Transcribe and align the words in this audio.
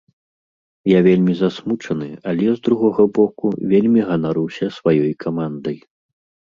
Я 0.91 0.99
вельмі 1.07 1.33
засмучаны, 1.41 2.09
але, 2.31 2.47
з 2.57 2.65
другога 2.69 3.01
боку, 3.19 3.45
вельмі 3.75 4.01
ганаруся 4.13 4.75
сваёй 4.81 5.13
камандай. 5.27 5.77